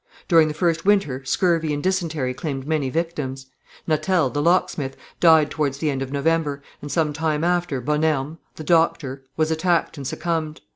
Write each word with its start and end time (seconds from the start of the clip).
During 0.27 0.47
the 0.47 0.55
first 0.55 0.83
winter 0.83 1.23
scurvy 1.25 1.71
and 1.75 1.83
dysentery 1.83 2.33
claimed 2.33 2.65
many 2.65 2.89
victims. 2.89 3.45
Natel, 3.87 4.31
the 4.33 4.41
locksmith, 4.41 4.97
died 5.19 5.51
towards 5.51 5.77
the 5.77 5.91
end 5.91 6.01
of 6.01 6.11
November, 6.11 6.63
and 6.81 6.91
some 6.91 7.13
time 7.13 7.43
after 7.43 7.79
Bonnerme, 7.83 8.39
the 8.55 8.63
doctor, 8.63 9.23
was 9.37 9.51
attacked 9.51 9.97
and 9.97 10.07
succumbed. 10.07 10.61